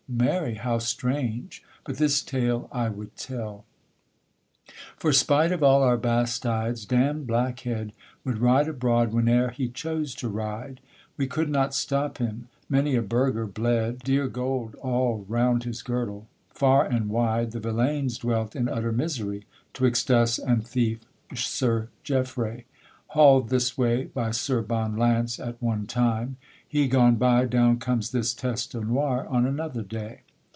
[0.13, 0.55] Mary!
[0.55, 1.63] how strange!
[1.85, 3.63] but this tale I would tell:
[4.97, 7.93] For spite of all our bastides, damned Blackhead
[8.25, 10.81] Would ride abroad whene'er he chose to ride,
[11.15, 16.27] We could not stop him; many a burgher bled Dear gold all round his girdle;
[16.49, 20.99] far and wide The villaynes dwelt in utter misery 'Twixt us and thief
[21.33, 22.65] Sir Geffray;
[23.07, 28.11] hauled this way By Sir Bonne Lance at one time; he gone by, Down comes
[28.11, 30.21] this Teste Noire on another day.